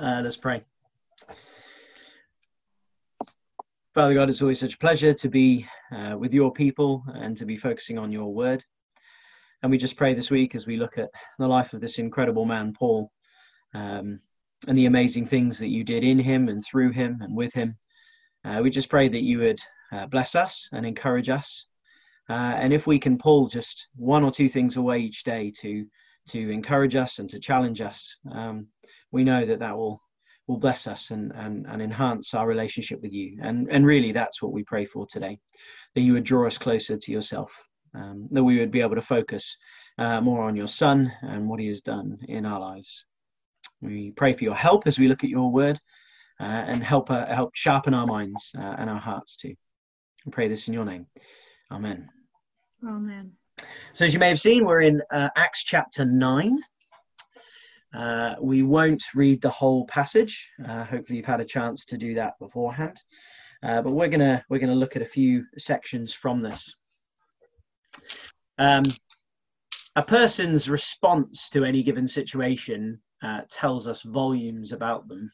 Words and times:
Uh, 0.00 0.20
let's 0.22 0.36
pray. 0.36 0.62
Father 3.94 4.14
God, 4.14 4.30
it's 4.30 4.42
always 4.42 4.60
such 4.60 4.74
a 4.74 4.78
pleasure 4.78 5.12
to 5.12 5.28
be 5.28 5.66
uh, 5.90 6.16
with 6.16 6.32
your 6.32 6.52
people 6.52 7.02
and 7.14 7.36
to 7.36 7.44
be 7.44 7.56
focusing 7.56 7.98
on 7.98 8.12
your 8.12 8.32
word. 8.32 8.64
And 9.62 9.72
we 9.72 9.78
just 9.78 9.96
pray 9.96 10.14
this 10.14 10.30
week 10.30 10.54
as 10.54 10.68
we 10.68 10.76
look 10.76 10.98
at 10.98 11.10
the 11.40 11.48
life 11.48 11.72
of 11.72 11.80
this 11.80 11.98
incredible 11.98 12.44
man, 12.44 12.72
Paul, 12.78 13.10
um, 13.74 14.20
and 14.68 14.78
the 14.78 14.86
amazing 14.86 15.26
things 15.26 15.58
that 15.58 15.68
you 15.68 15.82
did 15.82 16.04
in 16.04 16.20
him 16.20 16.48
and 16.48 16.64
through 16.64 16.90
him 16.90 17.18
and 17.20 17.36
with 17.36 17.52
him. 17.52 17.76
Uh, 18.44 18.60
we 18.62 18.70
just 18.70 18.88
pray 18.88 19.08
that 19.08 19.24
you 19.24 19.38
would 19.38 19.58
uh, 19.90 20.06
bless 20.06 20.36
us 20.36 20.68
and 20.70 20.86
encourage 20.86 21.28
us. 21.28 21.66
Uh, 22.30 22.54
and 22.54 22.72
if 22.72 22.86
we 22.86 23.00
can 23.00 23.18
pull 23.18 23.48
just 23.48 23.88
one 23.96 24.22
or 24.22 24.30
two 24.30 24.48
things 24.48 24.76
away 24.76 25.00
each 25.00 25.24
day 25.24 25.50
to 25.62 25.84
to 26.28 26.50
encourage 26.50 26.94
us 26.94 27.20
and 27.20 27.30
to 27.30 27.40
challenge 27.40 27.80
us, 27.80 28.18
um, 28.32 28.66
we 29.12 29.24
know 29.24 29.44
that 29.46 29.60
that 29.60 29.76
will 29.76 30.00
will 30.48 30.56
bless 30.56 30.86
us 30.86 31.10
and, 31.10 31.30
and, 31.36 31.66
and 31.68 31.80
enhance 31.80 32.34
our 32.34 32.46
relationship 32.46 33.00
with 33.02 33.12
you. 33.12 33.38
And, 33.42 33.68
and 33.70 33.86
really, 33.86 34.12
that's 34.12 34.42
what 34.42 34.52
we 34.52 34.64
pray 34.64 34.86
for 34.86 35.06
today 35.06 35.38
that 35.94 36.00
you 36.00 36.14
would 36.14 36.24
draw 36.24 36.46
us 36.46 36.58
closer 36.58 36.96
to 36.96 37.12
yourself, 37.12 37.52
um, 37.94 38.28
that 38.32 38.42
we 38.42 38.58
would 38.58 38.70
be 38.70 38.80
able 38.80 38.94
to 38.94 39.02
focus 39.02 39.56
uh, 39.98 40.20
more 40.20 40.42
on 40.42 40.56
your 40.56 40.66
Son 40.66 41.12
and 41.22 41.48
what 41.48 41.60
he 41.60 41.66
has 41.66 41.82
done 41.82 42.18
in 42.28 42.46
our 42.46 42.60
lives. 42.60 43.04
We 43.80 44.12
pray 44.12 44.32
for 44.32 44.44
your 44.44 44.54
help 44.54 44.86
as 44.86 44.98
we 44.98 45.06
look 45.06 45.22
at 45.22 45.30
your 45.30 45.50
word 45.50 45.78
uh, 46.40 46.44
and 46.44 46.82
help, 46.82 47.10
uh, 47.10 47.26
help 47.26 47.54
sharpen 47.54 47.94
our 47.94 48.06
minds 48.06 48.50
uh, 48.58 48.76
and 48.78 48.88
our 48.88 49.00
hearts 49.00 49.36
too. 49.36 49.54
We 50.24 50.32
pray 50.32 50.48
this 50.48 50.66
in 50.66 50.74
your 50.74 50.84
name. 50.84 51.06
Amen. 51.70 52.08
Amen. 52.86 53.32
So, 53.92 54.04
as 54.04 54.14
you 54.14 54.20
may 54.20 54.28
have 54.28 54.40
seen, 54.40 54.64
we're 54.64 54.82
in 54.82 55.02
uh, 55.10 55.30
Acts 55.36 55.64
chapter 55.64 56.04
9. 56.04 56.58
Uh, 57.94 58.34
we 58.40 58.62
won't 58.62 59.02
read 59.14 59.40
the 59.40 59.50
whole 59.50 59.86
passage. 59.86 60.48
Uh, 60.66 60.84
hopefully, 60.84 61.16
you've 61.16 61.26
had 61.26 61.40
a 61.40 61.44
chance 61.44 61.84
to 61.86 61.96
do 61.96 62.14
that 62.14 62.38
beforehand. 62.38 63.00
Uh, 63.62 63.82
but 63.82 63.92
we're 63.92 64.08
gonna 64.08 64.44
we're 64.48 64.58
gonna 64.58 64.74
look 64.74 64.94
at 64.94 65.02
a 65.02 65.06
few 65.06 65.44
sections 65.56 66.12
from 66.12 66.40
this. 66.40 66.74
Um, 68.58 68.84
a 69.96 70.02
person's 70.02 70.68
response 70.68 71.48
to 71.50 71.64
any 71.64 71.82
given 71.82 72.06
situation 72.06 73.00
uh, 73.22 73.40
tells 73.50 73.88
us 73.88 74.02
volumes 74.02 74.70
about 74.72 75.08
them. 75.08 75.30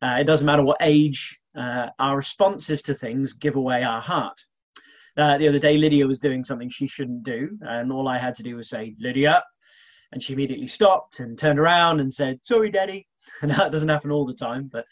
Uh, 0.00 0.16
it 0.20 0.24
doesn't 0.24 0.46
matter 0.46 0.62
what 0.62 0.78
age. 0.80 1.38
our 1.54 2.16
responses 2.16 2.80
to 2.82 2.94
things 2.94 3.34
give 3.34 3.56
away 3.56 3.82
our 3.82 4.00
heart. 4.00 4.40
the 5.16 5.48
other 5.48 5.58
day, 5.58 5.76
Lydia 5.76 6.06
was 6.06 6.20
doing 6.20 6.42
something 6.44 6.70
she 6.70 6.86
shouldn't 6.86 7.22
do, 7.24 7.50
and 7.62 7.92
all 7.92 8.08
I 8.08 8.18
had 8.18 8.34
to 8.36 8.42
do 8.42 8.56
was 8.56 8.70
say, 8.70 8.94
"Lydia, 8.98 9.42
and 10.12 10.22
she 10.22 10.32
immediately 10.32 10.66
stopped 10.66 11.20
and 11.20 11.38
turned 11.38 11.58
around 11.58 12.00
and 12.00 12.12
said, 12.12 12.40
Sorry, 12.44 12.70
Daddy. 12.70 13.06
And 13.40 13.52
that 13.52 13.70
doesn't 13.70 13.88
happen 13.88 14.10
all 14.10 14.26
the 14.26 14.34
time, 14.34 14.68
but 14.72 14.84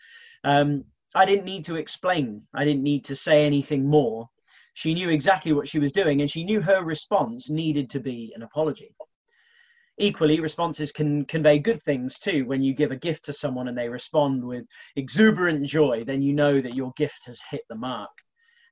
um, 0.45 0.85
I 1.17 1.25
didn't 1.25 1.45
need 1.45 1.65
to 1.65 1.75
explain. 1.75 2.43
I 2.55 2.65
didn't 2.65 2.85
need 2.85 3.05
to 3.07 3.17
say 3.17 3.45
anything 3.45 3.85
more. 3.85 4.29
She 4.75 4.95
knew 4.95 5.11
exactly 5.11 5.53
what 5.53 5.67
she 5.67 5.81
was 5.81 5.91
doing, 5.91 6.21
and 6.21 6.31
she 6.31 6.45
knew 6.45 6.61
her 6.61 6.85
response 6.85 7.51
needed 7.51 7.91
to 7.91 8.01
be 8.01 8.33
an 8.37 8.43
apology. 8.43 8.95
Equally, 9.99 10.39
responses 10.41 10.93
can 10.93 11.25
convey 11.25 11.59
good 11.59 11.83
things 11.83 12.19
too. 12.19 12.47
When 12.47 12.63
you 12.63 12.73
give 12.73 12.93
a 12.93 12.97
gift 12.97 13.25
to 13.25 13.33
someone 13.33 13.67
and 13.67 13.77
they 13.77 13.89
respond 13.89 14.45
with 14.45 14.65
exuberant 14.95 15.67
joy, 15.67 16.05
then 16.05 16.23
you 16.23 16.33
know 16.33 16.61
that 16.61 16.77
your 16.77 16.93
gift 16.97 17.27
has 17.27 17.43
hit 17.51 17.63
the 17.69 17.75
mark. 17.75 18.11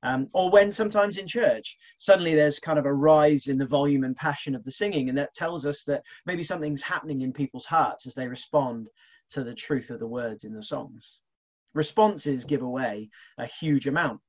Um, 0.01 0.29
or 0.31 0.49
when 0.49 0.71
sometimes 0.71 1.17
in 1.17 1.27
church, 1.27 1.77
suddenly 1.97 2.33
there's 2.33 2.59
kind 2.59 2.79
of 2.79 2.85
a 2.85 2.93
rise 2.93 3.47
in 3.47 3.57
the 3.57 3.65
volume 3.65 4.03
and 4.03 4.15
passion 4.15 4.55
of 4.55 4.63
the 4.63 4.71
singing, 4.71 5.09
and 5.09 5.17
that 5.17 5.33
tells 5.33 5.65
us 5.65 5.83
that 5.83 6.03
maybe 6.25 6.43
something's 6.43 6.81
happening 6.81 7.21
in 7.21 7.33
people's 7.33 7.65
hearts 7.65 8.07
as 8.07 8.13
they 8.13 8.27
respond 8.27 8.87
to 9.31 9.43
the 9.43 9.53
truth 9.53 9.89
of 9.89 9.99
the 9.99 10.07
words 10.07 10.43
in 10.43 10.53
the 10.53 10.63
songs. 10.63 11.19
Responses 11.73 12.45
give 12.45 12.61
away 12.61 13.09
a 13.37 13.45
huge 13.45 13.87
amount. 13.87 14.21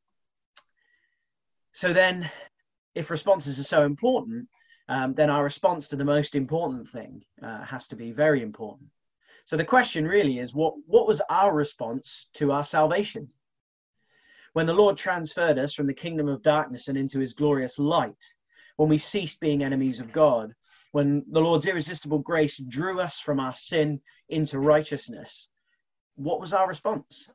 So 1.72 1.92
then, 1.92 2.30
if 2.94 3.10
responses 3.10 3.60
are 3.60 3.64
so 3.64 3.84
important, 3.84 4.48
um, 4.88 5.14
then 5.14 5.31
our 5.31 5.44
response 5.44 5.87
to 5.88 5.97
the 5.97 6.04
most 6.04 6.34
important 6.34 6.88
thing 6.88 7.22
uh, 7.42 7.62
has 7.62 7.87
to 7.88 7.97
be 7.97 8.10
very 8.10 8.42
important. 8.42 8.91
So 9.47 9.56
the 9.56 9.64
question 9.64 10.06
really 10.06 10.38
is, 10.38 10.52
what 10.52 10.75
what 10.87 11.06
was 11.06 11.22
our 11.31 11.54
response 11.54 12.26
to 12.34 12.52
our 12.52 12.64
salvation? 12.64 13.28
When 14.53 14.66
the 14.66 14.75
Lord 14.75 14.97
transferred 14.97 15.59
us 15.59 15.75
from 15.75 15.87
the 15.87 15.94
kingdom 15.94 16.28
of 16.28 16.43
darkness 16.43 16.88
and 16.88 16.99
into 16.99 17.21
his 17.21 17.34
glorious 17.34 17.78
light, 17.78 18.22
when 18.77 18.88
we 18.88 18.99
ceased 18.99 19.41
being 19.41 19.62
enemies 19.62 20.00
of 20.00 20.12
God, 20.12 20.53
when 20.93 21.25
the 21.31 21.41
Lord's 21.41 21.66
irresistible 21.66 22.19
grace 22.19 22.59
drew 22.59 23.00
us 23.00 23.21
from 23.21 23.38
our 23.38 23.55
sin 23.55 24.00
into 24.28 24.59
righteousness, 24.59 25.49
what 26.16 26.41
was 26.41 26.53
our 26.53 26.66
response? 26.66 27.28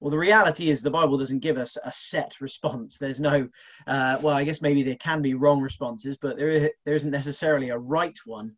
Well, 0.00 0.10
the 0.12 0.18
reality 0.18 0.70
is 0.70 0.80
the 0.80 0.90
Bible 0.90 1.18
doesn't 1.18 1.40
give 1.40 1.58
us 1.58 1.76
a 1.84 1.90
set 1.90 2.40
response. 2.40 2.98
There's 2.98 3.18
no, 3.18 3.48
uh, 3.88 4.18
well, 4.22 4.36
I 4.36 4.44
guess 4.44 4.62
maybe 4.62 4.84
there 4.84 4.96
can 4.96 5.22
be 5.22 5.34
wrong 5.34 5.60
responses, 5.60 6.16
but 6.16 6.36
there, 6.36 6.70
there 6.84 6.94
isn't 6.94 7.10
necessarily 7.10 7.70
a 7.70 7.78
right 7.78 8.16
one. 8.24 8.52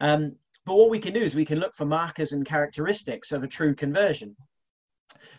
Um, 0.00 0.34
but 0.66 0.74
what 0.74 0.90
we 0.90 0.98
can 0.98 1.12
do 1.12 1.20
is 1.20 1.34
we 1.34 1.44
can 1.44 1.60
look 1.60 1.76
for 1.76 1.84
markers 1.84 2.32
and 2.32 2.44
characteristics 2.44 3.30
of 3.30 3.44
a 3.44 3.48
true 3.48 3.74
conversion. 3.74 4.34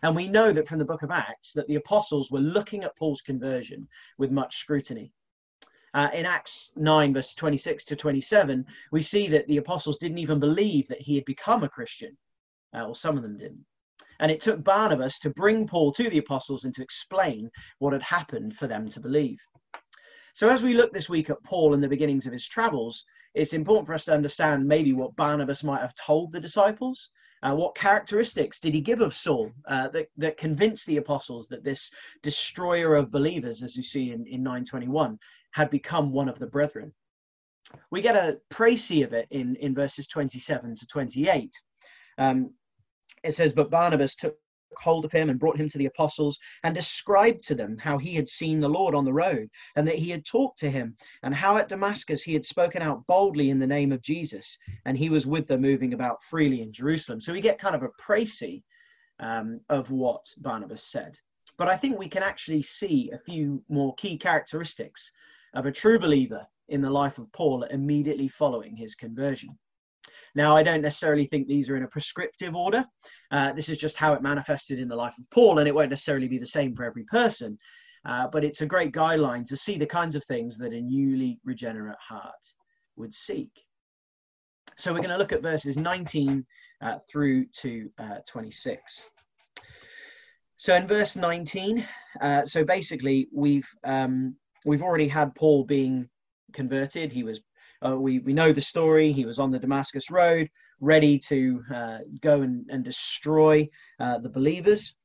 And 0.03 0.15
we 0.15 0.27
know 0.27 0.51
that 0.51 0.67
from 0.67 0.79
the 0.79 0.85
book 0.85 1.03
of 1.03 1.11
Acts 1.11 1.53
that 1.53 1.67
the 1.67 1.75
apostles 1.75 2.31
were 2.31 2.39
looking 2.39 2.83
at 2.83 2.95
Paul's 2.97 3.21
conversion 3.21 3.87
with 4.17 4.31
much 4.31 4.57
scrutiny. 4.57 5.11
Uh, 5.93 6.09
in 6.13 6.25
Acts 6.25 6.71
9, 6.77 7.13
verse 7.13 7.33
26 7.33 7.83
to 7.85 7.95
27, 7.95 8.65
we 8.91 9.01
see 9.01 9.27
that 9.27 9.47
the 9.47 9.57
apostles 9.57 9.97
didn't 9.97 10.19
even 10.19 10.39
believe 10.39 10.87
that 10.87 11.01
he 11.01 11.15
had 11.15 11.25
become 11.25 11.63
a 11.63 11.69
Christian, 11.69 12.17
uh, 12.75 12.85
or 12.85 12.95
some 12.95 13.17
of 13.17 13.23
them 13.23 13.37
didn't. 13.37 13.65
And 14.19 14.31
it 14.31 14.39
took 14.39 14.63
Barnabas 14.63 15.19
to 15.19 15.31
bring 15.31 15.67
Paul 15.67 15.91
to 15.93 16.09
the 16.09 16.19
apostles 16.19 16.63
and 16.63 16.73
to 16.75 16.81
explain 16.81 17.49
what 17.79 17.93
had 17.93 18.03
happened 18.03 18.55
for 18.55 18.67
them 18.67 18.87
to 18.89 18.99
believe. 18.99 19.39
So, 20.33 20.47
as 20.47 20.63
we 20.63 20.75
look 20.75 20.93
this 20.93 21.09
week 21.09 21.29
at 21.29 21.43
Paul 21.43 21.73
and 21.73 21.83
the 21.83 21.89
beginnings 21.89 22.25
of 22.25 22.31
his 22.31 22.47
travels, 22.47 23.03
it's 23.33 23.53
important 23.53 23.87
for 23.87 23.93
us 23.93 24.05
to 24.05 24.13
understand 24.13 24.65
maybe 24.65 24.93
what 24.93 25.15
Barnabas 25.15 25.63
might 25.63 25.81
have 25.81 25.95
told 25.95 26.31
the 26.31 26.39
disciples 26.39 27.09
uh, 27.43 27.53
what 27.53 27.75
characteristics 27.75 28.59
did 28.59 28.73
he 28.73 28.81
give 28.81 29.01
of 29.01 29.15
Saul 29.15 29.51
uh, 29.67 29.87
that, 29.89 30.07
that 30.17 30.37
convinced 30.37 30.85
the 30.85 30.97
apostles 30.97 31.47
that 31.47 31.63
this 31.63 31.91
destroyer 32.21 32.95
of 32.95 33.11
believers, 33.11 33.63
as 33.63 33.75
you 33.75 33.83
see 33.83 34.11
in, 34.11 34.25
in 34.27 34.43
921, 34.43 35.17
had 35.51 35.69
become 35.69 36.11
one 36.11 36.29
of 36.29 36.37
the 36.39 36.47
brethren? 36.47 36.93
We 37.89 38.01
get 38.01 38.15
a 38.15 38.39
précis 38.51 39.03
of 39.03 39.13
it 39.13 39.27
in, 39.31 39.55
in 39.55 39.73
verses 39.73 40.07
27 40.07 40.75
to 40.75 40.87
28. 40.87 41.51
Um, 42.17 42.53
it 43.23 43.33
says, 43.33 43.53
But 43.53 43.71
Barnabas 43.71 44.15
took 44.15 44.35
hold 44.77 45.05
of 45.05 45.11
him 45.11 45.29
and 45.29 45.39
brought 45.39 45.57
him 45.57 45.69
to 45.69 45.77
the 45.77 45.85
apostles 45.85 46.37
and 46.63 46.75
described 46.75 47.43
to 47.43 47.55
them 47.55 47.77
how 47.77 47.97
he 47.97 48.15
had 48.15 48.29
seen 48.29 48.59
the 48.59 48.69
Lord 48.69 48.95
on 48.95 49.05
the 49.05 49.13
road 49.13 49.49
and 49.75 49.87
that 49.87 49.95
he 49.95 50.09
had 50.09 50.25
talked 50.25 50.59
to 50.59 50.69
him 50.69 50.95
and 51.23 51.33
how 51.33 51.57
at 51.57 51.69
Damascus 51.69 52.23
he 52.23 52.33
had 52.33 52.45
spoken 52.45 52.81
out 52.81 53.05
boldly 53.07 53.49
in 53.49 53.59
the 53.59 53.67
name 53.67 53.91
of 53.91 54.01
Jesus 54.01 54.57
and 54.85 54.97
he 54.97 55.09
was 55.09 55.27
with 55.27 55.47
them 55.47 55.61
moving 55.61 55.93
about 55.93 56.23
freely 56.23 56.61
in 56.61 56.71
Jerusalem. 56.71 57.21
So 57.21 57.33
we 57.33 57.41
get 57.41 57.59
kind 57.59 57.75
of 57.75 57.83
a 57.83 57.89
précis 58.01 58.63
um, 59.19 59.59
of 59.69 59.91
what 59.91 60.25
Barnabas 60.37 60.83
said. 60.83 61.17
But 61.57 61.67
I 61.67 61.77
think 61.77 61.97
we 61.97 62.09
can 62.09 62.23
actually 62.23 62.63
see 62.63 63.11
a 63.13 63.17
few 63.17 63.63
more 63.69 63.93
key 63.95 64.17
characteristics 64.17 65.11
of 65.53 65.65
a 65.65 65.71
true 65.71 65.99
believer 65.99 66.45
in 66.69 66.81
the 66.81 66.89
life 66.89 67.17
of 67.17 67.31
Paul 67.33 67.63
immediately 67.63 68.27
following 68.27 68.75
his 68.75 68.95
conversion. 68.95 69.57
Now, 70.35 70.55
I 70.55 70.63
don't 70.63 70.81
necessarily 70.81 71.25
think 71.25 71.47
these 71.47 71.69
are 71.69 71.75
in 71.75 71.83
a 71.83 71.87
prescriptive 71.87 72.55
order. 72.55 72.85
Uh, 73.31 73.53
this 73.53 73.69
is 73.69 73.77
just 73.77 73.97
how 73.97 74.13
it 74.13 74.21
manifested 74.21 74.79
in 74.79 74.87
the 74.87 74.95
life 74.95 75.17
of 75.17 75.29
Paul, 75.29 75.59
and 75.59 75.67
it 75.67 75.75
won't 75.75 75.89
necessarily 75.89 76.27
be 76.27 76.37
the 76.37 76.45
same 76.45 76.75
for 76.75 76.85
every 76.85 77.03
person. 77.03 77.57
Uh, 78.05 78.27
but 78.31 78.43
it's 78.43 78.61
a 78.61 78.65
great 78.65 78.93
guideline 78.93 79.45
to 79.45 79.57
see 79.57 79.77
the 79.77 79.85
kinds 79.85 80.15
of 80.15 80.23
things 80.23 80.57
that 80.57 80.73
a 80.73 80.81
newly 80.81 81.39
regenerate 81.43 81.97
heart 81.99 82.33
would 82.95 83.13
seek. 83.13 83.51
So 84.77 84.91
we're 84.91 84.99
going 84.99 85.09
to 85.09 85.17
look 85.17 85.33
at 85.33 85.43
verses 85.43 85.77
19 85.77 86.45
uh, 86.81 86.97
through 87.09 87.45
to 87.57 87.89
uh, 87.99 88.17
26. 88.27 89.09
So 90.57 90.75
in 90.75 90.87
verse 90.87 91.15
19, 91.15 91.85
uh, 92.21 92.45
so 92.45 92.63
basically 92.63 93.27
we've 93.33 93.67
um, 93.83 94.35
we've 94.65 94.83
already 94.83 95.07
had 95.07 95.33
Paul 95.35 95.63
being 95.63 96.07
converted. 96.53 97.11
He 97.11 97.23
was 97.23 97.41
uh, 97.85 97.97
we, 97.97 98.19
we 98.19 98.33
know 98.33 98.51
the 98.51 98.61
story. 98.61 99.11
He 99.11 99.25
was 99.25 99.39
on 99.39 99.51
the 99.51 99.59
Damascus 99.59 100.09
Road, 100.09 100.49
ready 100.79 101.17
to 101.19 101.63
uh, 101.73 101.97
go 102.21 102.41
and, 102.41 102.65
and 102.69 102.83
destroy 102.83 103.67
uh, 103.99 104.19
the 104.19 104.29
believers. 104.29 104.95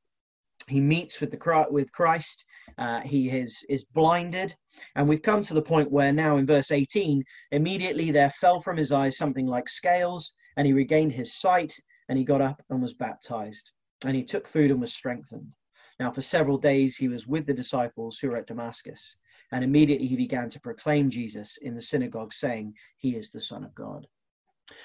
He 0.67 0.81
meets 0.81 1.21
with 1.21 1.31
the 1.31 1.67
with 1.71 1.91
Christ. 1.91 2.43
Uh, 2.77 2.99
he 3.01 3.29
is 3.29 3.63
is 3.69 3.85
blinded, 3.85 4.53
and 4.95 5.07
we've 5.07 5.21
come 5.21 5.41
to 5.43 5.53
the 5.53 5.61
point 5.61 5.91
where 5.91 6.11
now 6.11 6.37
in 6.37 6.45
verse 6.45 6.71
18, 6.71 7.23
immediately 7.51 8.11
there 8.11 8.29
fell 8.31 8.59
from 8.59 8.75
his 8.75 8.91
eyes 8.91 9.17
something 9.17 9.47
like 9.47 9.69
scales, 9.69 10.33
and 10.57 10.67
he 10.67 10.73
regained 10.73 11.13
his 11.13 11.39
sight, 11.39 11.73
and 12.09 12.17
he 12.17 12.25
got 12.25 12.41
up 12.41 12.61
and 12.69 12.81
was 12.81 12.93
baptized, 12.93 13.71
and 14.05 14.15
he 14.15 14.23
took 14.23 14.47
food 14.47 14.71
and 14.71 14.81
was 14.81 14.93
strengthened. 14.93 15.53
Now 15.99 16.11
for 16.11 16.21
several 16.21 16.57
days 16.57 16.97
he 16.97 17.07
was 17.07 17.27
with 17.27 17.45
the 17.45 17.53
disciples 17.53 18.17
who 18.19 18.29
were 18.29 18.37
at 18.37 18.47
Damascus. 18.47 19.17
And 19.51 19.63
immediately 19.63 20.07
he 20.07 20.15
began 20.15 20.49
to 20.49 20.59
proclaim 20.59 21.09
Jesus 21.09 21.57
in 21.61 21.73
the 21.73 21.81
synagogue, 21.81 22.33
saying, 22.33 22.73
He 22.97 23.15
is 23.15 23.31
the 23.31 23.41
Son 23.41 23.63
of 23.63 23.73
God. 23.73 24.07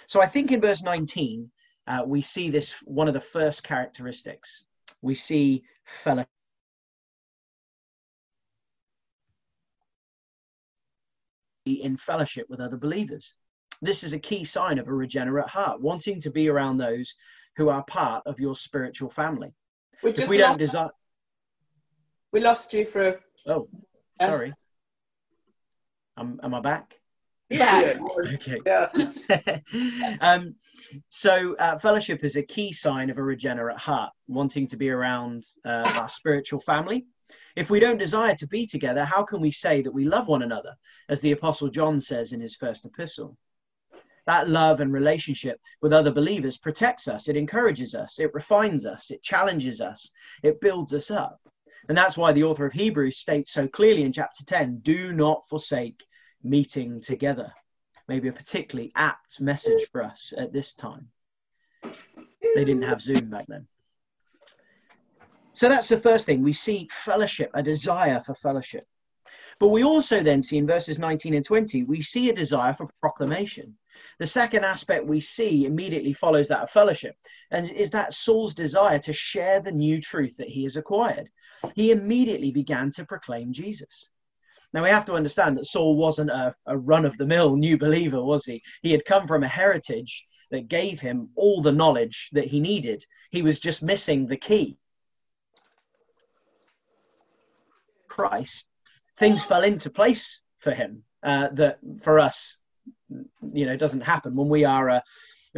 So 0.06 0.20
I 0.22 0.26
think 0.26 0.52
in 0.52 0.60
verse 0.60 0.82
19, 0.82 1.50
uh, 1.88 2.02
we 2.06 2.22
see 2.22 2.48
this 2.48 2.74
one 2.84 3.08
of 3.08 3.14
the 3.14 3.20
first 3.20 3.64
characteristics. 3.64 4.64
We 5.00 5.14
see 5.14 5.64
fellowship. 5.84 6.28
In 11.66 11.96
fellowship 11.96 12.46
with 12.48 12.60
other 12.60 12.76
believers. 12.76 13.34
This 13.80 14.04
is 14.04 14.12
a 14.12 14.18
key 14.18 14.44
sign 14.44 14.78
of 14.78 14.88
a 14.88 14.92
regenerate 14.92 15.48
heart, 15.48 15.80
wanting 15.80 16.20
to 16.20 16.30
be 16.30 16.48
around 16.48 16.78
those 16.78 17.14
who 17.56 17.68
are 17.68 17.84
part 17.84 18.22
of 18.26 18.38
your 18.38 18.54
spiritual 18.54 19.10
family. 19.10 19.52
We 20.02 20.12
we 20.12 20.38
don't 20.38 20.48
lost, 20.50 20.58
desire. 20.58 20.90
we 22.32 22.40
lost 22.40 22.72
you 22.72 22.84
for 22.84 23.08
a 23.08 23.16
Oh. 23.46 23.68
Sorry. 24.26 24.54
Um, 26.16 26.40
am 26.42 26.54
I 26.54 26.60
back? 26.60 26.94
Yes. 27.50 27.98
Okay. 28.34 28.58
Yeah. 28.64 29.58
um, 30.20 30.54
so, 31.08 31.54
uh, 31.56 31.78
fellowship 31.78 32.24
is 32.24 32.36
a 32.36 32.42
key 32.42 32.72
sign 32.72 33.10
of 33.10 33.18
a 33.18 33.22
regenerate 33.22 33.78
heart, 33.78 34.10
wanting 34.26 34.66
to 34.68 34.76
be 34.76 34.90
around 34.90 35.44
uh, 35.64 35.90
our 36.00 36.08
spiritual 36.08 36.60
family. 36.60 37.06
If 37.56 37.70
we 37.70 37.80
don't 37.80 37.98
desire 37.98 38.34
to 38.36 38.46
be 38.46 38.66
together, 38.66 39.04
how 39.04 39.22
can 39.22 39.40
we 39.40 39.50
say 39.50 39.82
that 39.82 39.92
we 39.92 40.04
love 40.04 40.28
one 40.28 40.42
another, 40.42 40.74
as 41.08 41.20
the 41.20 41.32
Apostle 41.32 41.68
John 41.68 42.00
says 42.00 42.32
in 42.32 42.40
his 42.40 42.56
first 42.56 42.84
epistle? 42.84 43.36
That 44.26 44.48
love 44.48 44.80
and 44.80 44.92
relationship 44.92 45.60
with 45.80 45.92
other 45.92 46.12
believers 46.12 46.56
protects 46.56 47.08
us, 47.08 47.28
it 47.28 47.36
encourages 47.36 47.94
us, 47.94 48.18
it 48.18 48.32
refines 48.34 48.86
us, 48.86 49.10
it 49.10 49.22
challenges 49.22 49.80
us, 49.80 50.10
it 50.42 50.60
builds 50.60 50.94
us 50.94 51.10
up. 51.10 51.40
And 51.88 51.98
that's 51.98 52.16
why 52.16 52.32
the 52.32 52.44
author 52.44 52.66
of 52.66 52.72
Hebrews 52.72 53.16
states 53.16 53.52
so 53.52 53.66
clearly 53.66 54.02
in 54.02 54.12
chapter 54.12 54.44
10 54.44 54.78
do 54.82 55.12
not 55.12 55.48
forsake 55.48 56.04
meeting 56.42 57.00
together. 57.00 57.52
Maybe 58.08 58.28
a 58.28 58.32
particularly 58.32 58.92
apt 58.94 59.40
message 59.40 59.88
for 59.90 60.02
us 60.02 60.32
at 60.36 60.52
this 60.52 60.74
time. 60.74 61.08
They 62.54 62.64
didn't 62.64 62.82
have 62.82 63.00
Zoom 63.00 63.30
back 63.30 63.46
then. 63.48 63.66
So 65.54 65.68
that's 65.68 65.88
the 65.88 65.98
first 65.98 66.26
thing. 66.26 66.42
We 66.42 66.52
see 66.52 66.88
fellowship, 66.90 67.50
a 67.54 67.62
desire 67.62 68.20
for 68.20 68.34
fellowship. 68.34 68.84
But 69.58 69.68
we 69.68 69.84
also 69.84 70.22
then 70.22 70.42
see 70.42 70.58
in 70.58 70.66
verses 70.66 70.98
19 70.98 71.34
and 71.34 71.44
20, 71.44 71.84
we 71.84 72.02
see 72.02 72.28
a 72.28 72.34
desire 72.34 72.72
for 72.72 72.88
proclamation. 73.00 73.76
The 74.18 74.26
second 74.26 74.64
aspect 74.64 75.06
we 75.06 75.20
see 75.20 75.64
immediately 75.64 76.12
follows 76.12 76.48
that 76.48 76.62
of 76.62 76.70
fellowship, 76.70 77.16
and 77.50 77.70
is 77.70 77.90
that 77.90 78.14
Saul's 78.14 78.54
desire 78.54 78.98
to 79.00 79.12
share 79.12 79.60
the 79.60 79.72
new 79.72 80.00
truth 80.00 80.36
that 80.38 80.48
he 80.48 80.64
has 80.64 80.76
acquired. 80.76 81.28
He 81.74 81.90
immediately 81.90 82.50
began 82.50 82.90
to 82.92 83.04
proclaim 83.04 83.52
Jesus. 83.52 84.08
Now 84.72 84.82
we 84.82 84.88
have 84.88 85.04
to 85.06 85.14
understand 85.14 85.56
that 85.56 85.66
Saul 85.66 85.96
wasn't 85.96 86.30
a, 86.30 86.54
a 86.66 86.76
run 86.76 87.04
of 87.04 87.16
the 87.18 87.26
mill 87.26 87.56
new 87.56 87.76
believer, 87.76 88.22
was 88.22 88.44
he? 88.46 88.62
He 88.82 88.90
had 88.90 89.04
come 89.04 89.26
from 89.26 89.42
a 89.42 89.48
heritage 89.48 90.26
that 90.50 90.68
gave 90.68 91.00
him 91.00 91.30
all 91.34 91.60
the 91.60 91.72
knowledge 91.72 92.30
that 92.32 92.46
he 92.46 92.60
needed. 92.60 93.04
He 93.30 93.42
was 93.42 93.60
just 93.60 93.82
missing 93.82 94.26
the 94.26 94.36
key. 94.36 94.78
Christ, 98.08 98.68
things 99.16 99.44
fell 99.44 99.62
into 99.62 99.88
place 99.90 100.40
for 100.58 100.72
him 100.72 101.04
uh, 101.22 101.48
that 101.52 101.78
for 102.02 102.20
us, 102.20 102.56
you 103.52 103.66
know, 103.66 103.72
it 103.72 103.80
doesn't 103.80 104.00
happen 104.00 104.34
when 104.34 104.48
we 104.48 104.64
are 104.64 104.90
uh, 104.90 105.00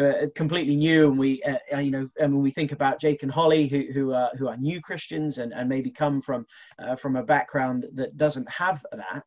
uh, 0.01 0.27
completely 0.35 0.75
new 0.75 1.09
and 1.09 1.19
we, 1.19 1.43
uh, 1.45 1.79
you 1.79 1.91
know, 1.91 2.09
and 2.19 2.33
when 2.33 2.43
we 2.43 2.51
think 2.51 2.73
about 2.73 3.01
Jake 3.01 3.23
and 3.23 3.31
Holly, 3.31 3.69
who 3.69 3.85
who 3.93 4.13
are 4.13 4.31
who 4.37 4.49
are 4.49 4.57
new 4.57 4.81
Christians 4.81 5.39
and, 5.39 5.53
and 5.53 5.69
maybe 5.69 5.91
come 5.91 6.21
from 6.21 6.47
uh, 6.81 6.97
from 6.97 7.15
a 7.17 7.23
background 7.23 7.87
that 7.95 8.17
doesn't 8.17 8.49
have 8.51 8.85
that. 8.93 9.25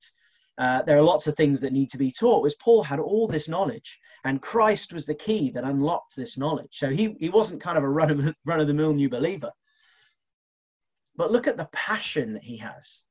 Uh, 0.58 0.82
there 0.82 0.98
are 0.98 1.04
lots 1.04 1.28
of 1.28 1.38
things 1.38 1.62
that 1.62 1.72
need 1.72 1.90
to 1.92 1.98
be 1.98 2.12
taught. 2.12 2.44
Was 2.44 2.56
Paul 2.56 2.84
had 2.84 3.00
all 3.00 3.28
this 3.28 3.48
knowledge, 3.48 3.98
and 4.26 4.42
Christ 4.42 4.92
was 4.92 5.06
the 5.06 5.16
key 5.16 5.52
that 5.52 5.64
unlocked 5.64 6.16
this 6.18 6.38
knowledge. 6.38 6.72
So 6.74 6.90
he 6.90 7.16
he 7.20 7.30
wasn't 7.30 7.62
kind 7.62 7.78
of 7.78 7.86
a 7.86 7.90
run 7.90 8.12
of 8.12 8.36
run 8.46 8.60
of 8.60 8.68
the 8.68 8.74
mill 8.74 8.94
new 8.94 9.10
believer. 9.10 9.52
But 11.16 11.32
look 11.32 11.48
at 11.48 11.58
the 11.58 11.70
passion 11.72 12.34
that 12.34 12.44
he 12.44 12.58
has. 12.58 13.04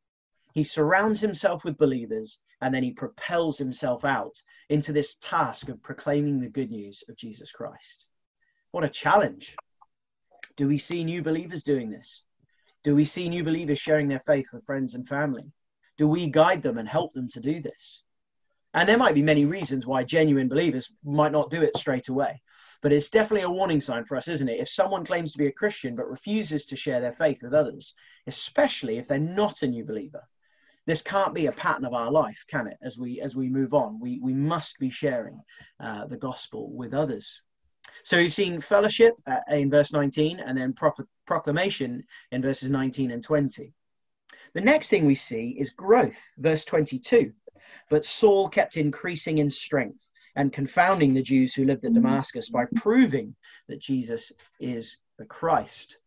He 0.53 0.63
surrounds 0.63 1.21
himself 1.21 1.65
with 1.65 1.79
believers 1.79 2.39
and 2.61 2.75
then 2.75 2.83
he 2.83 2.93
propels 2.93 3.59
himself 3.59 4.05
out 4.05 4.35
into 4.69 4.93
this 4.93 5.17
task 5.17 5.69
of 5.69 5.83
proclaiming 5.83 6.41
the 6.41 6.49
good 6.49 6.71
news 6.71 7.05
of 7.09 7.17
Jesus 7.17 7.53
Christ. 7.53 8.07
What 8.71 8.85
a 8.85 8.89
challenge. 8.89 9.57
Do 10.57 10.69
we 10.69 10.79
see 10.79 11.05
new 11.05 11.23
believers 11.23 11.63
doing 11.63 11.91
this? 11.91 12.25
Do 12.83 12.95
we 12.95 13.05
see 13.05 13.29
new 13.29 13.45
believers 13.45 13.79
sharing 13.79 14.09
their 14.09 14.21
faith 14.21 14.47
with 14.53 14.65
friends 14.65 14.95
and 14.95 15.07
family? 15.07 15.53
Do 15.99 16.09
we 16.09 16.29
guide 16.29 16.63
them 16.63 16.79
and 16.79 16.89
help 16.89 17.13
them 17.15 17.29
to 17.31 17.41
do 17.41 17.61
this? 17.61 18.05
And 18.75 18.89
there 18.89 18.99
might 18.99 19.15
be 19.15 19.23
many 19.23 19.47
reasons 19.47 19.87
why 19.87 20.05
genuine 20.05 20.49
believers 20.49 20.93
might 21.03 21.33
not 21.33 21.51
do 21.51 21.63
it 21.63 21.77
straight 21.77 22.09
away. 22.09 22.43
But 22.83 22.93
it's 22.93 23.09
definitely 23.09 23.45
a 23.45 23.51
warning 23.51 23.81
sign 23.81 24.05
for 24.05 24.17
us, 24.17 24.29
isn't 24.29 24.49
it? 24.49 24.61
If 24.61 24.69
someone 24.69 25.05
claims 25.05 25.33
to 25.33 25.39
be 25.39 25.47
a 25.47 25.53
Christian 25.53 25.97
but 25.97 26.11
refuses 26.11 26.67
to 26.67 26.77
share 26.77 27.01
their 27.01 27.13
faith 27.13 27.43
with 27.43 27.55
others, 27.55 27.95
especially 28.27 28.99
if 28.99 29.09
they're 29.09 29.19
not 29.19 29.63
a 29.63 29.67
new 29.67 29.85
believer, 29.85 30.23
this 30.87 31.03
can't 31.03 31.35
be 31.35 31.47
a 31.47 31.53
pattern 31.53 31.85
of 31.85 31.95
our 31.95 32.11
life, 32.11 32.45
can 32.49 32.67
it? 32.69 32.79
As 32.83 32.99
we 32.99 33.21
as 33.21 33.37
we 33.37 33.49
move 33.49 33.75
on, 33.75 34.01
we 34.01 34.21
we 34.23 34.33
must 34.33 34.79
be 34.79 34.91
sharing 34.91 35.41
uh, 35.81 36.07
the 36.07 36.17
gospel 36.17 36.71
with 36.73 36.95
others. 36.95 37.43
So 38.05 38.17
we've 38.19 38.33
seen 38.33 38.61
fellowship 38.61 39.15
uh, 39.27 39.39
in 39.49 39.71
verse 39.71 39.93
19, 39.93 40.41
and 40.41 40.57
then 40.57 40.73
pro- 40.73 40.93
proclamation 41.27 42.05
in 42.31 42.43
verses 42.43 42.71
19 42.71 43.11
and 43.11 43.23
20. 43.23 43.73
The 44.55 44.61
next 44.61 44.89
thing 44.89 45.07
we 45.07 45.15
see 45.15 45.57
is 45.59 45.71
growth, 45.71 46.21
verse 46.39 46.65
22. 46.65 47.33
But 47.91 48.05
Saul 48.05 48.49
kept 48.49 48.77
increasing 48.77 49.39
in 49.39 49.51
strength 49.51 50.07
and 50.37 50.53
confounding 50.53 51.15
the 51.15 51.23
Jews 51.23 51.55
who 51.55 51.65
lived 51.65 51.85
at 51.85 51.95
Damascus 51.95 52.51
by 52.51 52.65
proving 52.77 53.35
that 53.69 53.81
Jesus 53.81 54.33
is 54.61 54.99
the 55.19 55.25
Christ. 55.25 55.99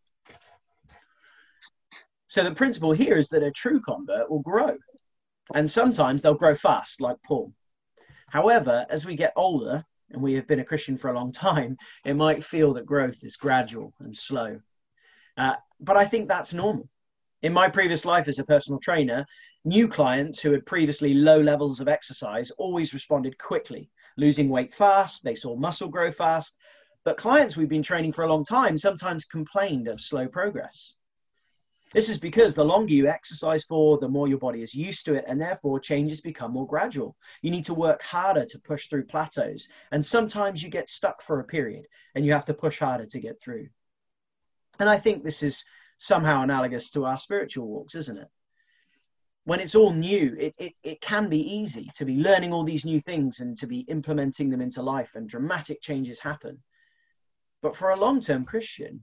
So 2.29 2.43
the 2.43 2.53
principle 2.53 2.91
here 2.91 3.17
is 3.17 3.27
that 3.29 3.41
a 3.41 3.51
true 3.51 3.81
convert 3.81 4.29
will 4.29 4.41
grow, 4.41 4.77
and 5.55 5.69
sometimes 5.69 6.21
they'll 6.21 6.35
grow 6.35 6.53
fast, 6.53 7.01
like 7.01 7.17
Paul. 7.25 7.51
However, 8.27 8.85
as 8.89 9.03
we 9.03 9.15
get 9.15 9.33
older 9.35 9.83
and 10.11 10.21
we 10.21 10.33
have 10.33 10.45
been 10.45 10.59
a 10.59 10.65
Christian 10.65 10.95
for 10.95 11.09
a 11.09 11.15
long 11.15 11.31
time, 11.31 11.75
it 12.05 12.13
might 12.13 12.43
feel 12.43 12.73
that 12.75 12.85
growth 12.85 13.23
is 13.23 13.35
gradual 13.35 13.93
and 13.99 14.15
slow. 14.15 14.59
Uh, 15.37 15.55
but 15.79 15.97
I 15.97 16.05
think 16.05 16.27
that's 16.27 16.53
normal. 16.53 16.87
In 17.41 17.51
my 17.51 17.67
previous 17.67 18.05
life 18.05 18.27
as 18.27 18.37
a 18.37 18.43
personal 18.43 18.79
trainer, 18.79 19.25
new 19.65 19.87
clients 19.87 20.39
who 20.39 20.51
had 20.51 20.67
previously 20.67 21.15
low 21.15 21.41
levels 21.41 21.79
of 21.79 21.87
exercise 21.87 22.51
always 22.51 22.93
responded 22.93 23.39
quickly, 23.39 23.89
losing 24.17 24.49
weight 24.49 24.73
fast, 24.73 25.23
they 25.23 25.35
saw 25.35 25.55
muscle 25.55 25.87
grow 25.87 26.11
fast. 26.11 26.57
But 27.05 27.17
clients 27.17 27.57
we've 27.57 27.69
been 27.69 27.81
training 27.81 28.11
for 28.11 28.23
a 28.23 28.29
long 28.29 28.45
time 28.45 28.77
sometimes 28.77 29.25
complained 29.25 29.87
of 29.87 29.99
slow 29.99 30.27
progress. 30.27 30.95
This 31.93 32.09
is 32.09 32.19
because 32.19 32.53
the 32.53 32.63
longer 32.63 32.93
you 32.93 33.07
exercise 33.07 33.63
for, 33.63 33.97
the 33.97 34.07
more 34.07 34.27
your 34.27 34.37
body 34.37 34.61
is 34.61 34.75
used 34.75 35.05
to 35.05 35.15
it, 35.15 35.25
and 35.27 35.41
therefore 35.41 35.79
changes 35.79 36.21
become 36.21 36.53
more 36.53 36.67
gradual. 36.67 37.15
You 37.41 37.49
need 37.49 37.65
to 37.65 37.73
work 37.73 38.03
harder 38.03 38.45
to 38.45 38.59
push 38.59 38.87
through 38.87 39.05
plateaus, 39.05 39.67
and 39.91 40.05
sometimes 40.05 40.61
you 40.61 40.69
get 40.69 40.87
stuck 40.87 41.21
for 41.21 41.39
a 41.39 41.43
period 41.43 41.87
and 42.13 42.25
you 42.25 42.33
have 42.33 42.45
to 42.45 42.53
push 42.53 42.79
harder 42.79 43.07
to 43.07 43.19
get 43.19 43.41
through. 43.41 43.69
And 44.79 44.87
I 44.87 44.97
think 44.97 45.23
this 45.23 45.41
is 45.41 45.63
somehow 45.97 46.43
analogous 46.43 46.91
to 46.91 47.05
our 47.05 47.17
spiritual 47.17 47.67
walks, 47.67 47.95
isn't 47.95 48.17
it? 48.17 48.27
When 49.45 49.59
it's 49.59 49.75
all 49.75 49.91
new, 49.91 50.35
it, 50.39 50.53
it, 50.59 50.73
it 50.83 51.01
can 51.01 51.27
be 51.27 51.39
easy 51.39 51.89
to 51.95 52.05
be 52.05 52.17
learning 52.17 52.53
all 52.53 52.63
these 52.63 52.85
new 52.85 52.99
things 52.99 53.39
and 53.39 53.57
to 53.57 53.65
be 53.65 53.79
implementing 53.81 54.49
them 54.51 54.61
into 54.61 54.83
life, 54.83 55.15
and 55.15 55.27
dramatic 55.27 55.81
changes 55.81 56.19
happen. 56.19 56.59
But 57.63 57.75
for 57.75 57.89
a 57.89 57.99
long 57.99 58.21
term 58.21 58.45
Christian, 58.45 59.01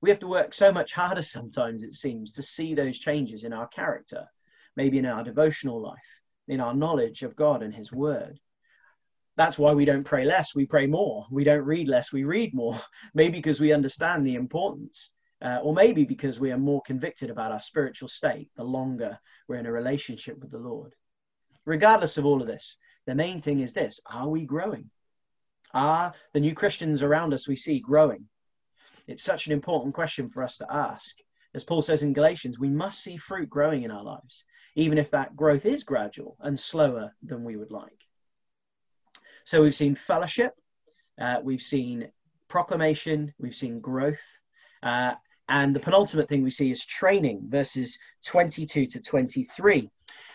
we 0.00 0.10
have 0.10 0.18
to 0.20 0.28
work 0.28 0.54
so 0.54 0.72
much 0.72 0.92
harder 0.92 1.22
sometimes, 1.22 1.82
it 1.82 1.94
seems, 1.94 2.32
to 2.34 2.42
see 2.42 2.74
those 2.74 2.98
changes 2.98 3.44
in 3.44 3.52
our 3.52 3.66
character, 3.68 4.24
maybe 4.76 4.98
in 4.98 5.06
our 5.06 5.24
devotional 5.24 5.80
life, 5.80 6.20
in 6.46 6.60
our 6.60 6.74
knowledge 6.74 7.22
of 7.22 7.36
God 7.36 7.62
and 7.62 7.74
His 7.74 7.92
Word. 7.92 8.38
That's 9.36 9.58
why 9.58 9.72
we 9.72 9.84
don't 9.84 10.04
pray 10.04 10.24
less, 10.24 10.54
we 10.54 10.66
pray 10.66 10.86
more. 10.86 11.26
We 11.30 11.44
don't 11.44 11.64
read 11.64 11.88
less, 11.88 12.12
we 12.12 12.24
read 12.24 12.54
more. 12.54 12.78
Maybe 13.14 13.38
because 13.38 13.60
we 13.60 13.72
understand 13.72 14.26
the 14.26 14.34
importance, 14.34 15.10
uh, 15.40 15.60
or 15.62 15.72
maybe 15.72 16.04
because 16.04 16.40
we 16.40 16.50
are 16.50 16.58
more 16.58 16.82
convicted 16.82 17.30
about 17.30 17.52
our 17.52 17.60
spiritual 17.60 18.08
state 18.08 18.50
the 18.56 18.64
longer 18.64 19.18
we're 19.46 19.56
in 19.56 19.66
a 19.66 19.72
relationship 19.72 20.36
with 20.40 20.50
the 20.50 20.58
Lord. 20.58 20.94
Regardless 21.64 22.18
of 22.18 22.26
all 22.26 22.40
of 22.40 22.48
this, 22.48 22.76
the 23.06 23.14
main 23.14 23.40
thing 23.40 23.60
is 23.60 23.72
this 23.72 24.00
are 24.06 24.28
we 24.28 24.44
growing? 24.44 24.90
Are 25.72 26.12
the 26.32 26.40
new 26.40 26.54
Christians 26.54 27.02
around 27.02 27.32
us 27.34 27.46
we 27.46 27.56
see 27.56 27.78
growing? 27.78 28.24
It's 29.08 29.24
such 29.24 29.46
an 29.46 29.52
important 29.52 29.94
question 29.94 30.28
for 30.28 30.44
us 30.44 30.58
to 30.58 30.66
ask. 30.70 31.16
As 31.54 31.64
Paul 31.64 31.80
says 31.80 32.02
in 32.02 32.12
Galatians, 32.12 32.58
we 32.58 32.68
must 32.68 33.02
see 33.02 33.16
fruit 33.16 33.48
growing 33.48 33.82
in 33.82 33.90
our 33.90 34.04
lives, 34.04 34.44
even 34.76 34.98
if 34.98 35.10
that 35.10 35.34
growth 35.34 35.64
is 35.64 35.82
gradual 35.82 36.36
and 36.40 36.60
slower 36.60 37.14
than 37.22 37.42
we 37.42 37.56
would 37.56 37.72
like. 37.72 38.04
So 39.44 39.62
we've 39.62 39.74
seen 39.74 39.94
fellowship, 39.94 40.52
uh, 41.18 41.38
we've 41.42 41.62
seen 41.62 42.08
proclamation, 42.48 43.32
we've 43.38 43.54
seen 43.54 43.80
growth, 43.80 44.20
uh, 44.82 45.14
and 45.48 45.74
the 45.74 45.80
penultimate 45.80 46.28
thing 46.28 46.42
we 46.42 46.50
see 46.50 46.70
is 46.70 46.84
training, 46.84 47.46
verses 47.48 47.98
22 48.26 48.84
to 48.86 49.00
23. 49.00 49.90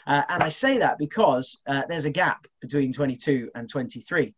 Uh, 0.08 0.24
and 0.30 0.42
I 0.42 0.50
say 0.50 0.80
that 0.80 0.98
because 0.98 1.62
uh, 1.68 1.84
there's 1.88 2.06
a 2.06 2.10
gap 2.10 2.48
between 2.60 2.92
22 2.92 3.52
and 3.54 3.70
23. 3.70 4.34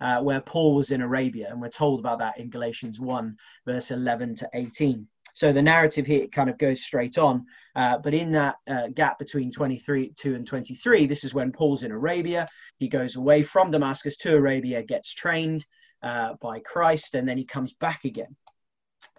Uh, 0.00 0.20
where 0.20 0.40
Paul 0.40 0.74
was 0.74 0.90
in 0.90 1.00
Arabia, 1.00 1.48
and 1.50 1.60
we're 1.60 1.68
told 1.68 2.00
about 2.00 2.18
that 2.18 2.38
in 2.38 2.50
Galatians 2.50 3.00
1, 3.00 3.36
verse 3.66 3.90
11 3.90 4.36
to 4.36 4.50
18. 4.54 5.06
So 5.36 5.52
the 5.52 5.60
narrative 5.60 6.06
here 6.06 6.26
kind 6.28 6.48
of 6.48 6.56
goes 6.56 6.82
straight 6.82 7.18
on. 7.18 7.44
Uh, 7.74 7.98
but 7.98 8.14
in 8.14 8.32
that 8.32 8.56
uh, 8.66 8.88
gap 8.94 9.18
between 9.18 9.50
23 9.50 10.12
2 10.16 10.34
and 10.34 10.46
23, 10.46 11.06
this 11.06 11.24
is 11.24 11.34
when 11.34 11.52
Paul's 11.52 11.82
in 11.82 11.92
Arabia. 11.92 12.48
He 12.78 12.88
goes 12.88 13.16
away 13.16 13.42
from 13.42 13.70
Damascus 13.70 14.16
to 14.18 14.34
Arabia, 14.34 14.82
gets 14.82 15.12
trained 15.12 15.66
uh, 16.02 16.34
by 16.40 16.60
Christ, 16.60 17.14
and 17.14 17.28
then 17.28 17.36
he 17.36 17.44
comes 17.44 17.74
back 17.74 18.06
again. 18.06 18.34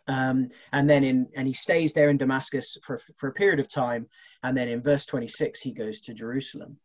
Um, 0.08 0.50
and 0.74 0.90
then 0.90 1.04
in 1.04 1.28
and 1.36 1.48
he 1.48 1.54
stays 1.54 1.94
there 1.94 2.10
in 2.10 2.18
Damascus 2.18 2.78
for, 2.84 3.00
for 3.18 3.30
a 3.30 3.34
period 3.34 3.60
of 3.60 3.68
time. 3.68 4.08
And 4.42 4.58
then 4.58 4.70
in 4.70 4.82
verse 4.82 5.06
26, 5.06 5.60
he 5.60 5.72
goes 5.72 6.00
to 6.02 6.16
Jerusalem. 6.16 6.78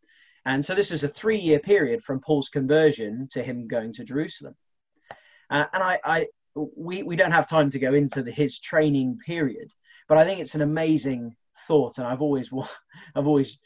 And 0.44 0.64
so 0.64 0.74
this 0.74 0.90
is 0.90 1.04
a 1.04 1.08
three 1.08 1.38
year 1.38 1.58
period 1.58 2.02
from 2.02 2.20
Paul's 2.20 2.48
conversion 2.48 3.28
to 3.32 3.42
him 3.42 3.68
going 3.68 3.92
to 3.94 4.04
Jerusalem. 4.04 4.54
Uh, 5.50 5.66
and 5.72 5.82
I, 5.82 6.00
I, 6.04 6.26
we, 6.54 7.02
we 7.02 7.16
don't 7.16 7.32
have 7.32 7.48
time 7.48 7.70
to 7.70 7.78
go 7.78 7.94
into 7.94 8.22
the, 8.22 8.32
his 8.32 8.58
training 8.58 9.18
period, 9.24 9.70
but 10.08 10.18
I 10.18 10.24
think 10.24 10.40
it's 10.40 10.54
an 10.54 10.62
amazing 10.62 11.36
thought. 11.68 11.98
And 11.98 12.06
I've 12.06 12.22
always, 12.22 12.50
I've 13.14 13.26
always 13.26 13.58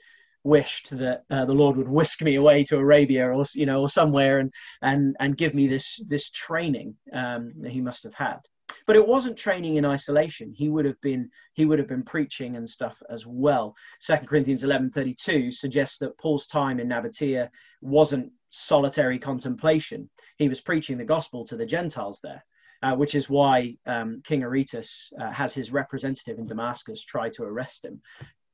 wished 0.45 0.97
that 0.97 1.25
uh, 1.31 1.45
the 1.45 1.53
Lord 1.53 1.77
would 1.77 1.89
whisk 1.89 2.23
me 2.23 2.37
away 2.37 2.63
to 2.65 2.77
Arabia 2.77 3.29
or, 3.29 3.45
you 3.55 3.67
know, 3.67 3.81
or 3.81 3.89
somewhere 3.89 4.39
and, 4.39 4.53
and, 4.83 5.17
and 5.19 5.37
give 5.37 5.55
me 5.55 5.67
this, 5.67 6.01
this 6.07 6.31
training 6.31 6.97
um, 7.13 7.53
that 7.61 7.73
he 7.73 7.81
must 7.81 8.05
have 8.05 8.15
had 8.15 8.39
but 8.87 8.97
it 8.97 9.07
wasn't 9.07 9.37
training 9.37 9.77
in 9.77 9.85
isolation. 9.85 10.53
He 10.53 10.69
would 10.69 10.85
have 10.85 11.01
been 11.01 11.31
he 11.55 11.65
would 11.65 11.79
have 11.79 11.89
been 11.89 12.03
preaching 12.03 12.57
and 12.57 12.69
stuff 12.69 13.03
as 13.11 13.27
well. 13.27 13.75
Second 14.01 14.29
corinthians 14.29 14.63
11.32 14.63 15.53
suggests 15.53 15.99
that 15.99 16.19
paul's 16.19 16.47
time 16.47 16.81
in 16.81 16.89
nabatea 16.89 17.49
wasn't 17.81 18.33
solitary 18.51 19.19
contemplation. 19.19 20.09
He 20.39 20.49
was 20.49 20.61
preaching 20.61 20.99
the 20.99 21.05
gospel 21.05 21.45
to 21.47 21.57
the 21.57 21.67
gentiles 21.67 22.21
there 22.23 22.45
uh, 22.83 22.95
which 22.95 23.15
is 23.15 23.31
why 23.31 23.75
um, 23.87 24.23
king 24.25 24.43
aretas 24.43 25.13
uh, 25.21 25.31
has 25.31 25.55
his 25.55 25.73
representative 25.73 26.39
in 26.39 26.47
damascus 26.47 27.05
try 27.05 27.29
to 27.29 27.43
arrest 27.43 27.85
him 27.85 28.01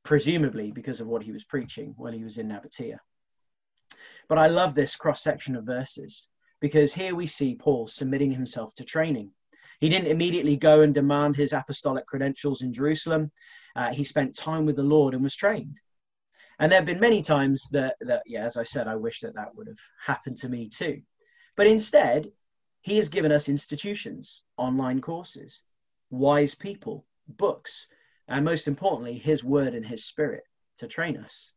presumably 0.03 0.71
because 0.71 0.99
of 0.99 1.07
what 1.07 1.23
he 1.23 1.31
was 1.31 1.43
preaching 1.43 1.93
when 1.97 2.13
he 2.13 2.23
was 2.23 2.37
in 2.37 2.47
nabatea 2.47 2.97
but 4.29 4.37
i 4.37 4.47
love 4.47 4.75
this 4.75 4.95
cross 4.95 5.21
section 5.21 5.55
of 5.55 5.65
verses 5.65 6.27
because 6.61 6.93
here 6.93 7.15
we 7.15 7.25
see 7.25 7.55
paul 7.55 7.87
submitting 7.87 8.31
himself 8.31 8.73
to 8.73 8.83
training 8.83 9.29
he 9.83 9.89
didn't 9.89 10.07
immediately 10.07 10.55
go 10.55 10.79
and 10.79 10.93
demand 10.93 11.35
his 11.35 11.51
apostolic 11.51 12.05
credentials 12.05 12.61
in 12.61 12.71
Jerusalem. 12.71 13.29
Uh, 13.75 13.89
he 13.89 14.05
spent 14.05 14.33
time 14.33 14.65
with 14.65 14.77
the 14.77 14.81
Lord 14.81 15.13
and 15.13 15.21
was 15.21 15.35
trained. 15.35 15.77
And 16.57 16.71
there 16.71 16.79
have 16.79 16.85
been 16.85 17.01
many 17.01 17.21
times 17.21 17.67
that, 17.73 17.97
that, 17.99 18.23
yeah, 18.25 18.45
as 18.45 18.55
I 18.55 18.63
said, 18.63 18.87
I 18.87 18.95
wish 18.95 19.19
that 19.19 19.35
that 19.35 19.53
would 19.53 19.67
have 19.67 19.81
happened 20.05 20.37
to 20.37 20.47
me 20.47 20.69
too. 20.69 21.01
But 21.57 21.67
instead, 21.67 22.31
he 22.79 22.95
has 22.95 23.09
given 23.09 23.33
us 23.33 23.49
institutions, 23.49 24.43
online 24.55 25.01
courses, 25.01 25.63
wise 26.09 26.55
people, 26.55 27.05
books, 27.27 27.87
and 28.29 28.45
most 28.45 28.69
importantly, 28.69 29.17
his 29.17 29.43
word 29.43 29.73
and 29.75 29.85
his 29.85 30.05
spirit 30.05 30.45
to 30.77 30.87
train 30.87 31.17
us. 31.17 31.51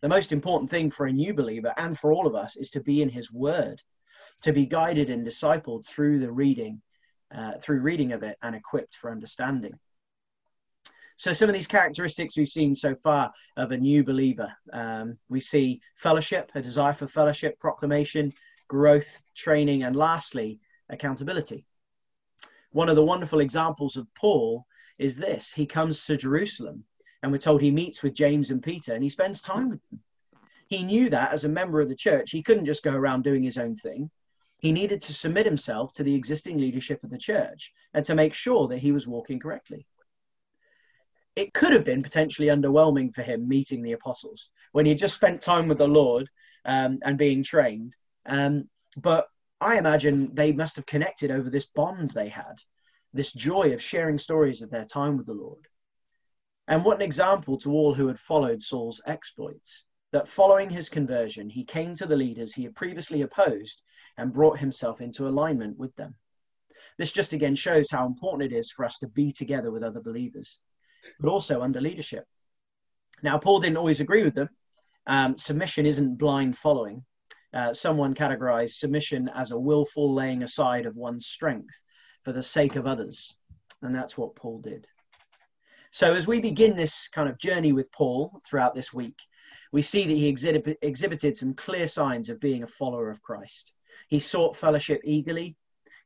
The 0.00 0.08
most 0.08 0.32
important 0.32 0.70
thing 0.70 0.90
for 0.90 1.04
a 1.04 1.12
new 1.12 1.34
believer 1.34 1.74
and 1.76 1.98
for 1.98 2.10
all 2.10 2.26
of 2.26 2.34
us 2.34 2.56
is 2.56 2.70
to 2.70 2.80
be 2.80 3.02
in 3.02 3.10
his 3.10 3.30
word, 3.30 3.82
to 4.44 4.54
be 4.54 4.64
guided 4.64 5.10
and 5.10 5.26
discipled 5.26 5.86
through 5.86 6.20
the 6.20 6.32
reading 6.32 6.80
uh, 7.34 7.52
through 7.60 7.80
reading 7.80 8.12
of 8.12 8.22
it 8.22 8.36
and 8.42 8.54
equipped 8.54 8.96
for 8.96 9.10
understanding. 9.10 9.78
So, 11.18 11.32
some 11.32 11.48
of 11.48 11.54
these 11.54 11.66
characteristics 11.66 12.36
we've 12.36 12.48
seen 12.48 12.74
so 12.74 12.94
far 12.94 13.32
of 13.56 13.72
a 13.72 13.76
new 13.76 14.04
believer 14.04 14.52
um, 14.72 15.16
we 15.28 15.40
see 15.40 15.80
fellowship, 15.94 16.52
a 16.54 16.60
desire 16.60 16.92
for 16.92 17.06
fellowship, 17.06 17.58
proclamation, 17.58 18.32
growth, 18.68 19.22
training, 19.34 19.84
and 19.84 19.96
lastly, 19.96 20.60
accountability. 20.90 21.64
One 22.72 22.90
of 22.90 22.96
the 22.96 23.04
wonderful 23.04 23.40
examples 23.40 23.96
of 23.96 24.06
Paul 24.14 24.66
is 24.98 25.16
this 25.16 25.52
he 25.52 25.64
comes 25.64 26.04
to 26.04 26.16
Jerusalem, 26.16 26.84
and 27.22 27.32
we're 27.32 27.38
told 27.38 27.62
he 27.62 27.70
meets 27.70 28.02
with 28.02 28.14
James 28.14 28.50
and 28.50 28.62
Peter 28.62 28.92
and 28.92 29.02
he 29.02 29.08
spends 29.08 29.40
time 29.40 29.70
with 29.70 29.80
them. 29.90 30.00
He 30.68 30.82
knew 30.82 31.08
that 31.10 31.32
as 31.32 31.44
a 31.44 31.48
member 31.48 31.80
of 31.80 31.88
the 31.88 31.96
church, 31.96 32.30
he 32.30 32.42
couldn't 32.42 32.66
just 32.66 32.82
go 32.82 32.92
around 32.92 33.22
doing 33.22 33.42
his 33.42 33.56
own 33.56 33.76
thing 33.76 34.10
he 34.58 34.72
needed 34.72 35.00
to 35.02 35.12
submit 35.12 35.46
himself 35.46 35.92
to 35.92 36.02
the 36.02 36.14
existing 36.14 36.58
leadership 36.58 37.02
of 37.04 37.10
the 37.10 37.18
church 37.18 37.72
and 37.92 38.04
to 38.04 38.14
make 38.14 38.34
sure 38.34 38.68
that 38.68 38.78
he 38.78 38.92
was 38.92 39.06
walking 39.06 39.38
correctly. 39.38 39.86
It 41.34 41.52
could 41.52 41.72
have 41.72 41.84
been 41.84 42.02
potentially 42.02 42.48
underwhelming 42.48 43.14
for 43.14 43.22
him 43.22 43.46
meeting 43.46 43.82
the 43.82 43.92
apostles 43.92 44.48
when 44.72 44.86
he 44.86 44.94
just 44.94 45.14
spent 45.14 45.42
time 45.42 45.68
with 45.68 45.78
the 45.78 45.86
Lord 45.86 46.28
um, 46.64 46.98
and 47.02 47.18
being 47.18 47.42
trained. 47.42 47.94
Um, 48.24 48.68
but 48.96 49.26
I 49.60 49.76
imagine 49.76 50.34
they 50.34 50.52
must 50.52 50.76
have 50.76 50.86
connected 50.86 51.30
over 51.30 51.50
this 51.50 51.66
bond 51.66 52.12
they 52.12 52.28
had, 52.28 52.60
this 53.12 53.32
joy 53.32 53.72
of 53.72 53.82
sharing 53.82 54.18
stories 54.18 54.62
of 54.62 54.70
their 54.70 54.86
time 54.86 55.18
with 55.18 55.26
the 55.26 55.34
Lord. 55.34 55.68
And 56.68 56.84
what 56.84 56.96
an 56.96 57.02
example 57.02 57.58
to 57.58 57.72
all 57.72 57.94
who 57.94 58.08
had 58.08 58.18
followed 58.18 58.62
Saul's 58.62 59.00
exploits 59.06 59.84
that 60.12 60.28
following 60.28 60.70
his 60.70 60.88
conversion, 60.88 61.50
he 61.50 61.64
came 61.64 61.94
to 61.94 62.06
the 62.06 62.16
leaders 62.16 62.54
he 62.54 62.64
had 62.64 62.74
previously 62.74 63.22
opposed 63.22 63.82
and 64.18 64.32
brought 64.32 64.58
himself 64.58 65.00
into 65.00 65.28
alignment 65.28 65.78
with 65.78 65.94
them. 65.96 66.14
This 66.98 67.12
just 67.12 67.32
again 67.32 67.54
shows 67.54 67.90
how 67.90 68.06
important 68.06 68.50
it 68.50 68.56
is 68.56 68.70
for 68.70 68.84
us 68.84 68.98
to 68.98 69.08
be 69.08 69.30
together 69.32 69.70
with 69.70 69.82
other 69.82 70.00
believers, 70.00 70.60
but 71.20 71.28
also 71.28 71.60
under 71.62 71.80
leadership. 71.80 72.24
Now, 73.22 73.38
Paul 73.38 73.60
didn't 73.60 73.76
always 73.76 74.00
agree 74.00 74.22
with 74.22 74.34
them. 74.34 74.48
Um, 75.06 75.36
submission 75.36 75.86
isn't 75.86 76.16
blind 76.16 76.56
following. 76.56 77.04
Uh, 77.54 77.72
someone 77.72 78.14
categorized 78.14 78.72
submission 78.72 79.30
as 79.34 79.50
a 79.50 79.58
willful 79.58 80.12
laying 80.12 80.42
aside 80.42 80.84
of 80.84 80.96
one's 80.96 81.26
strength 81.26 81.74
for 82.24 82.32
the 82.32 82.42
sake 82.42 82.76
of 82.76 82.86
others. 82.86 83.34
And 83.82 83.94
that's 83.94 84.18
what 84.18 84.34
Paul 84.34 84.60
did. 84.60 84.86
So, 85.92 86.14
as 86.14 86.26
we 86.26 86.40
begin 86.40 86.76
this 86.76 87.08
kind 87.08 87.28
of 87.28 87.38
journey 87.38 87.72
with 87.72 87.90
Paul 87.92 88.42
throughout 88.46 88.74
this 88.74 88.92
week, 88.92 89.18
we 89.72 89.80
see 89.80 90.06
that 90.06 90.12
he 90.12 90.28
exhibit, 90.28 90.78
exhibited 90.82 91.36
some 91.36 91.54
clear 91.54 91.86
signs 91.86 92.28
of 92.28 92.40
being 92.40 92.62
a 92.62 92.66
follower 92.66 93.10
of 93.10 93.22
Christ. 93.22 93.72
He 94.08 94.18
sought 94.18 94.56
fellowship 94.56 95.00
eagerly, 95.04 95.56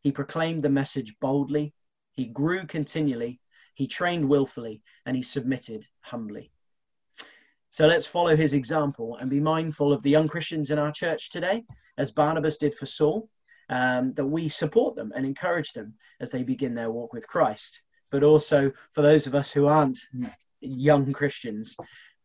he 0.03 0.13
proclaimed 0.13 0.63
the 0.63 0.71
message 0.71 1.15
boldly, 1.21 1.75
he 2.13 2.27
grew 2.27 2.67
continually, 2.67 3.41
he 3.75 3.87
trained 3.87 4.29
willfully, 4.29 4.83
and 5.07 5.17
he 5.17 5.23
submitted 5.23 5.87
humbly. 6.01 6.53
So 7.71 7.87
let's 7.87 8.07
follow 8.07 8.35
his 8.35 8.53
example 8.53 9.17
and 9.17 9.31
be 9.31 9.41
mindful 9.41 9.93
of 9.93 10.03
the 10.03 10.11
young 10.11 10.29
Christians 10.29 10.71
in 10.71 10.79
our 10.79 10.93
church 10.93 11.31
today, 11.31 11.65
as 11.99 12.11
Barnabas 12.11 12.57
did 12.57 12.75
for 12.75 12.87
Saul, 12.87 13.29
um, 13.69 14.13
that 14.15 14.27
we 14.27 14.49
support 14.49 14.97
them 14.97 15.13
and 15.15 15.25
encourage 15.25 15.73
them 15.73 15.95
as 16.21 16.31
they 16.31 16.43
begin 16.43 16.75
their 16.75 16.91
walk 16.91 17.13
with 17.13 17.29
Christ. 17.29 17.83
But 18.11 18.25
also 18.25 18.73
for 18.93 19.03
those 19.03 19.27
of 19.27 19.37
us 19.37 19.53
who 19.53 19.67
aren't 19.67 19.99
young 20.61 21.13
Christians, 21.13 21.77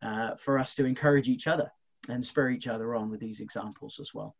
uh, 0.02 0.36
for 0.36 0.58
us 0.58 0.74
to 0.74 0.84
encourage 0.84 1.28
each 1.28 1.46
other 1.46 1.70
and 2.08 2.24
spur 2.24 2.50
each 2.50 2.68
other 2.68 2.94
on 2.94 3.10
with 3.10 3.20
these 3.20 3.40
examples 3.40 3.98
as 4.00 4.12
well. 4.14 4.36